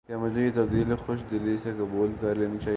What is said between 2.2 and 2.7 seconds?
کر لینی چاہیے؟